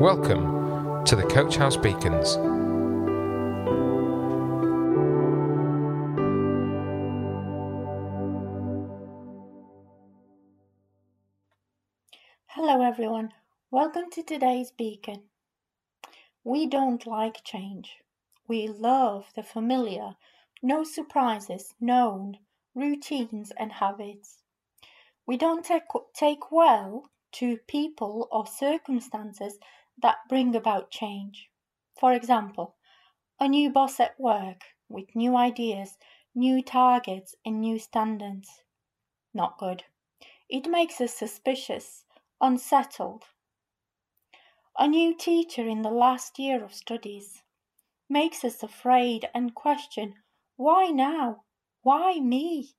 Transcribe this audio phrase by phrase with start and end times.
[0.00, 2.36] Welcome to the Coach House Beacons.
[12.46, 13.32] Hello, everyone.
[13.70, 15.24] Welcome to today's beacon.
[16.42, 17.98] We don't like change.
[18.48, 20.16] We love the familiar,
[20.62, 22.38] no surprises, known
[22.74, 24.38] routines and habits.
[25.26, 25.82] We don't take,
[26.14, 29.58] take well to people or circumstances
[30.00, 31.50] that bring about change.
[31.98, 32.76] For example,
[33.38, 35.98] a new boss at work with new ideas,
[36.34, 38.62] new targets, and new standards.
[39.34, 39.84] Not good.
[40.48, 42.04] It makes us suspicious,
[42.40, 43.24] unsettled.
[44.78, 47.42] A new teacher in the last year of studies
[48.08, 50.14] makes us afraid and question
[50.56, 51.44] why now?
[51.82, 52.76] Why me?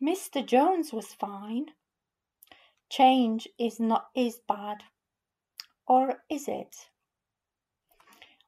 [0.00, 0.46] Mr.
[0.46, 1.66] Jones was fine.
[2.88, 4.84] Change is not is bad.
[5.86, 6.90] Or is it?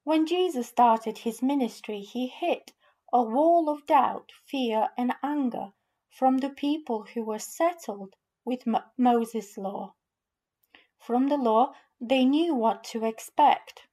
[0.03, 2.73] When Jesus started his ministry, he hit
[3.13, 5.73] a wall of doubt, fear, and anger
[6.11, 9.95] from the people who were settled with Mo- Moses' law.
[10.99, 13.87] From the law, they knew what to expect.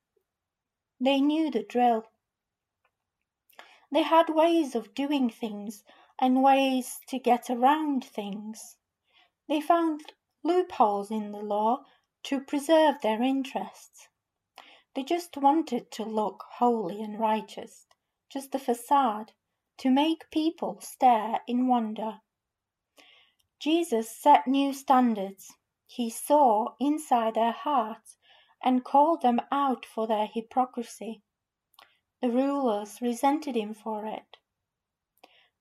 [0.99, 2.05] They knew the drill.
[3.91, 5.83] They had ways of doing things
[6.17, 8.77] and ways to get around things.
[9.47, 11.85] They found loopholes in the law
[12.25, 14.07] to preserve their interests.
[14.95, 17.85] They just wanted to look holy and righteous,
[18.29, 19.33] just a facade,
[19.77, 22.21] to make people stare in wonder.
[23.59, 25.53] Jesus set new standards.
[25.85, 28.17] He saw inside their hearts
[28.63, 31.21] and called them out for their hypocrisy.
[32.21, 34.37] The rulers resented him for it.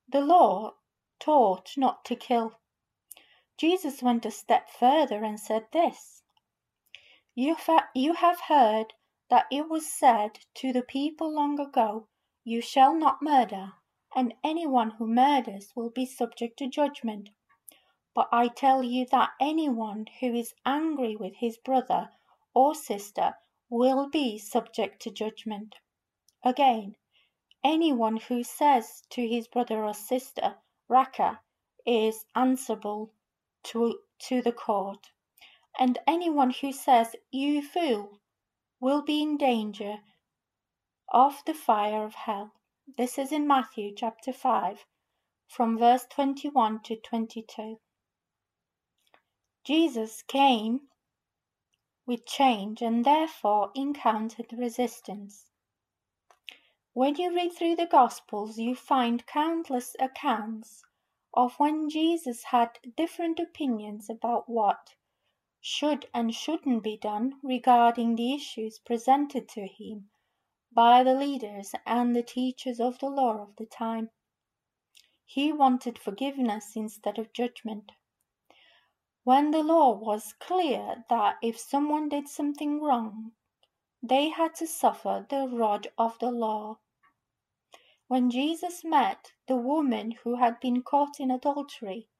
[0.09, 0.77] The law
[1.21, 2.59] taught not to kill.
[3.59, 6.23] Jesus went a step further and said this
[7.35, 7.57] you,
[7.95, 8.95] you have heard
[9.31, 12.07] that it was said to the people long ago,
[12.45, 13.73] You shall not murder,
[14.15, 17.31] and anyone who murders will be subject to judgment.
[18.15, 22.11] But I tell you that anyone who is angry with his brother
[22.55, 23.35] or sister
[23.69, 25.75] will be subject to judgment.
[26.45, 26.95] Again,
[27.65, 30.55] anyone who says to his brother or sister,
[30.89, 31.41] Raca,
[31.85, 33.13] is answerable
[33.65, 35.11] to, to the court.
[35.79, 38.21] And anyone who says, You fool,
[38.79, 39.99] will be in danger
[41.09, 42.53] of the fire of hell.
[42.97, 44.87] This is in Matthew chapter 5,
[45.49, 47.81] from verse 21 to 22.
[49.65, 50.89] Jesus came
[52.07, 55.51] with change and therefore encountered resistance.
[56.93, 60.85] When you read through the Gospels, you find countless accounts
[61.33, 64.95] of when Jesus had different opinions about what
[65.67, 70.11] should and shouldn't be done regarding the issues presented to him
[70.71, 74.11] by the leaders and the teachers of the law of the time.
[75.25, 77.93] He wanted forgiveness instead of judgment.
[79.23, 83.33] When the law was clear that if someone did something wrong,
[84.03, 86.81] they had to suffer the rod of the law.
[88.07, 92.11] When Jesus met the woman who had been caught in adultery,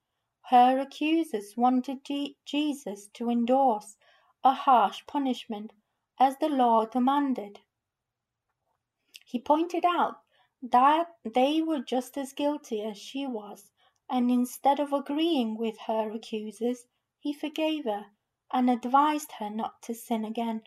[0.55, 2.09] her accusers wanted
[2.45, 3.97] Jesus to endorse
[4.45, 5.73] a harsh punishment
[6.21, 7.59] as the law demanded.
[9.27, 10.21] He pointed out
[10.63, 13.73] that they were just as guilty as she was,
[14.09, 16.87] and instead of agreeing with her accusers,
[17.19, 18.07] he forgave her
[18.53, 20.63] and advised her not to sin again.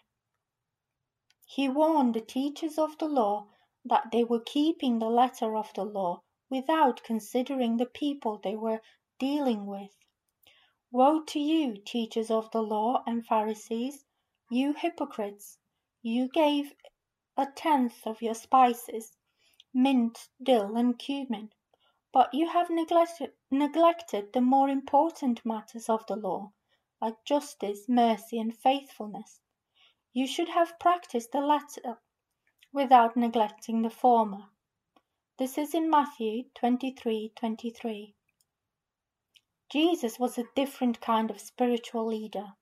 [1.45, 3.47] He warned the teachers of the law
[3.85, 8.81] that they were keeping the letter of the law without considering the people they were
[9.19, 9.97] dealing with.
[10.91, 14.05] Woe to you, teachers of the law and Pharisees,
[14.50, 15.57] you hypocrites!
[16.01, 16.73] You gave
[17.35, 19.17] a tenth of your spices,
[19.73, 21.51] mint, dill, and cumin,
[22.11, 26.51] but you have neglected, neglected the more important matters of the law,
[27.01, 29.41] like justice, mercy, and faithfulness.
[30.13, 32.00] You should have practiced the latter
[32.71, 34.50] without neglecting the former.
[35.38, 38.15] This is in Matthew 23 23.
[39.69, 42.53] Jesus was a different kind of spiritual leader.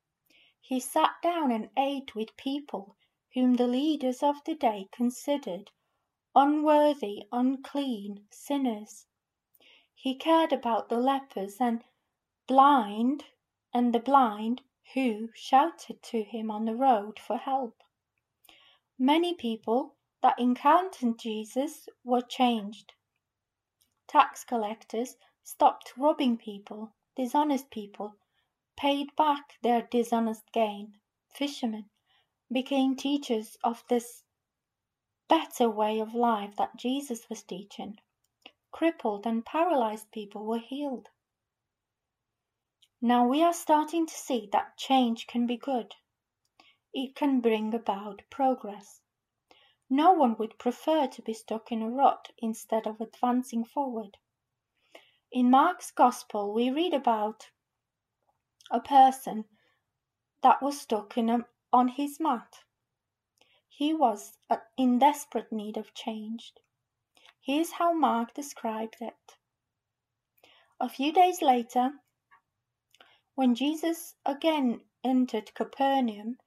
[0.59, 2.97] He sat down and ate with people
[3.33, 5.71] whom the leaders of the day considered
[6.33, 9.05] unworthy, unclean, sinners.
[9.93, 11.83] He cared about the lepers and
[12.47, 13.25] blind
[13.73, 14.61] and the blind
[14.93, 17.83] who shouted to him on the road for help.
[18.97, 22.93] Many people that encountered Jesus were changed.
[24.07, 25.17] Tax collectors
[25.47, 28.15] stopped robbing people, dishonest people
[28.75, 30.99] paid back their dishonest gain.
[31.29, 31.87] Fishermen
[32.51, 34.23] became teachers of this
[35.27, 37.99] better way of life that Jesus was teaching.
[38.71, 41.09] Crippled and paralyzed people were healed.
[42.99, 45.93] Now we are starting to see that change can be good.
[46.91, 49.01] It can bring about progress.
[49.91, 54.17] No one would prefer to be stuck in a rut instead of advancing forward.
[55.35, 57.49] In Mark's Gospel, we read about
[58.71, 59.43] a person
[60.41, 62.59] that was stuck in a, on his mat.
[63.67, 66.53] He was uh, in desperate need of change.
[67.41, 69.35] Here's how Mark described it.
[70.79, 71.91] A few days later,
[73.33, 76.37] when Jesus again entered Capernaum,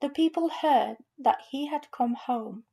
[0.00, 2.64] the people heard that he had come home.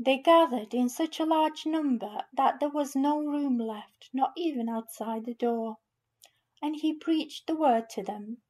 [0.00, 4.68] They gathered in such a large number that there was no room left, not even
[4.68, 5.78] outside the door,
[6.62, 8.40] and he preached the word to them.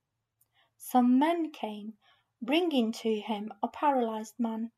[0.77, 1.97] Some men came,
[2.43, 4.73] bringing to him a paralyzed man,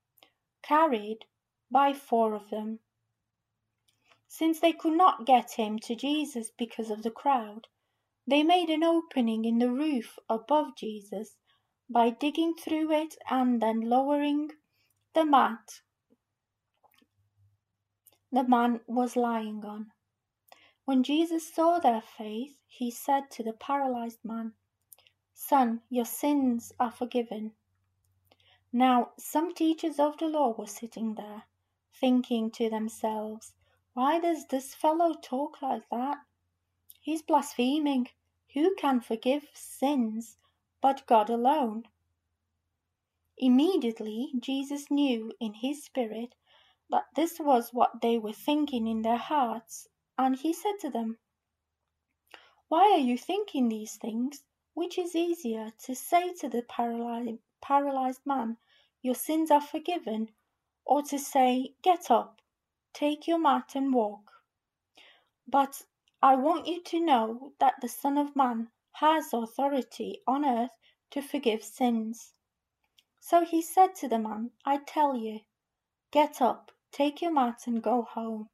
[0.62, 1.26] carried
[1.72, 2.78] by four of them.
[4.28, 7.66] Since they could not get him to Jesus because of the crowd,
[8.28, 11.36] they made an opening in the roof above Jesus
[11.88, 14.52] by digging through it and then lowering
[15.14, 15.80] the mat
[18.32, 19.92] the man was lying on.
[20.84, 24.54] When Jesus saw their faith, he said to the paralyzed man,
[25.34, 27.52] Son, your sins are forgiven.
[28.72, 31.44] Now, some teachers of the law were sitting there,
[31.92, 33.52] thinking to themselves,
[33.94, 36.18] Why does this fellow talk like that?
[37.00, 38.08] He's blaspheming.
[38.54, 40.36] Who can forgive sins
[40.80, 41.84] but God alone?
[43.38, 46.34] Immediately, Jesus knew in his spirit
[46.90, 49.88] that this was what they were thinking in their hearts,
[50.18, 51.18] and he said to them,
[52.68, 54.44] Why are you thinking these things?
[54.74, 56.62] Which is easier to say to the
[57.60, 58.58] paralyzed man,
[59.02, 60.30] Your sins are forgiven,
[60.84, 62.40] or to say, Get up,
[62.92, 64.32] take your mat and walk?
[65.46, 65.82] But
[66.22, 70.70] I want you to know that the Son of Man has authority on earth
[71.10, 72.34] to forgive sins.
[73.20, 75.40] So he said to the man, I tell you,
[76.10, 78.48] get up, take your mat and go home.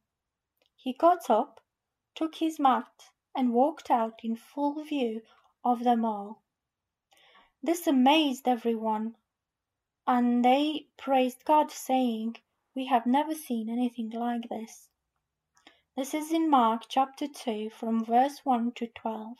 [0.76, 1.60] He got up,
[2.14, 5.22] took his mat, and walked out in full view
[5.64, 6.42] of them all.
[7.62, 9.16] This amazed everyone,
[10.06, 12.36] and they praised God, saying,
[12.74, 14.88] We have never seen anything like this.
[15.96, 19.38] This is in Mark chapter 2, from verse 1 to 12.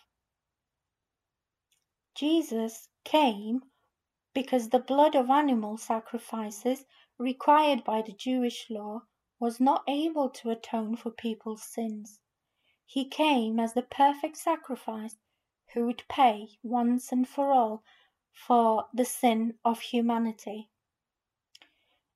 [2.15, 3.63] Jesus came
[4.33, 6.85] because the blood of animal sacrifices
[7.19, 9.03] required by the Jewish law
[9.39, 12.21] was not able to atone for people's sins.
[12.85, 15.17] He came as the perfect sacrifice
[15.73, 17.83] who would pay once and for all
[18.33, 20.71] for the sin of humanity.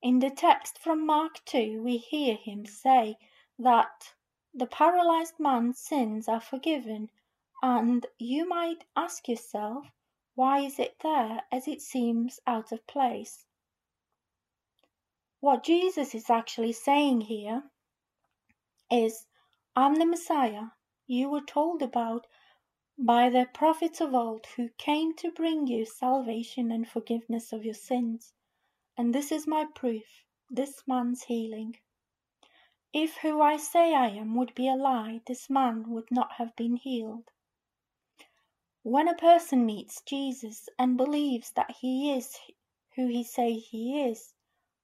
[0.02, 3.16] In the text from Mark 2, we hear him say
[3.58, 4.14] that
[4.54, 7.10] the paralyzed man's sins are forgiven,
[7.62, 9.86] and you might ask yourself,
[10.34, 13.44] why is it there as it seems out of place?
[15.40, 17.64] What Jesus is actually saying here
[18.90, 19.26] is,
[19.74, 20.72] I'm the Messiah
[21.06, 22.26] you were told about
[22.98, 27.72] by the prophets of old who came to bring you salvation and forgiveness of your
[27.72, 28.34] sins.
[28.98, 31.78] And this is my proof this man's healing.
[32.92, 36.54] If who I say I am would be a lie, this man would not have
[36.54, 37.30] been healed.
[38.82, 42.36] When a person meets Jesus and believes that he is
[42.96, 44.34] who he says he is,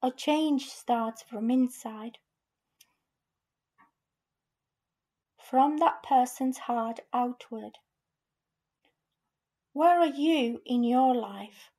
[0.07, 2.19] a change starts from inside.
[5.37, 7.79] From that person's heart outward.
[9.73, 11.73] Where are you in your life?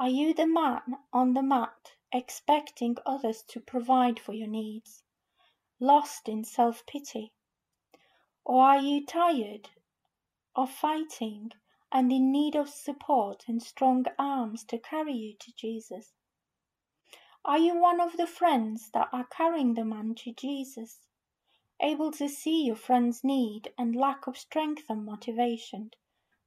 [0.00, 5.04] Are you the man on the mat expecting others to provide for your needs,
[5.78, 7.32] lost in self pity?
[8.44, 9.70] Or are you tired
[10.56, 11.52] of fighting
[11.92, 16.14] and in need of support and strong arms to carry you to Jesus?
[17.44, 21.08] Are you one of the friends that are carrying the man to Jesus?
[21.80, 25.90] Able to see your friend's need and lack of strength and motivation,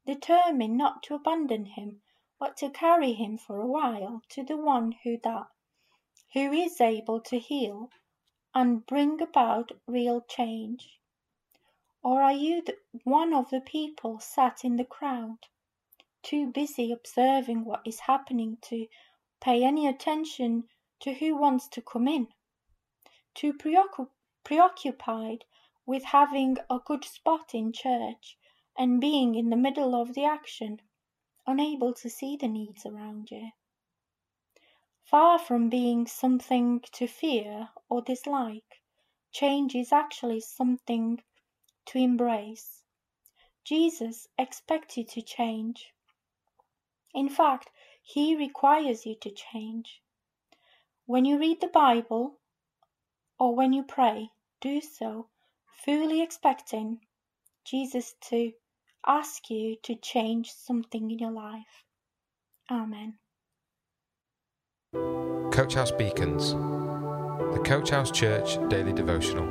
[0.06, 2.02] determined not to abandon him,
[2.40, 5.48] but to carry him for a while to the one who that
[6.32, 7.92] who is able to heal
[8.54, 11.02] and bring about real change?
[12.02, 15.48] Or are you the, one of the people sat in the crowd,
[16.24, 18.88] too busy observing what is happening to
[19.42, 20.70] pay any attention
[21.02, 22.28] to who wants to come in,
[23.34, 23.54] too
[24.44, 25.46] preoccupied
[25.86, 28.38] with having a good spot in church
[28.78, 30.82] and being in the middle of the action,
[31.46, 33.52] unable to see the needs around you.
[35.04, 38.82] Far from being something to fear or dislike,
[39.32, 41.22] change is actually something
[41.86, 42.84] to embrace.
[43.64, 45.94] Jesus expects you to change.
[47.14, 47.70] In fact,
[48.02, 50.02] He requires you to change.
[51.08, 52.40] When you read the Bible
[53.40, 55.28] or when you pray, do so
[55.86, 57.02] fully expecting
[57.64, 58.52] Jesus to
[59.06, 61.84] ask you to change something in your life.
[62.72, 63.20] Amen.
[65.52, 66.54] Coach House Beacons,
[67.54, 69.46] the Coach House Church Daily Devotional.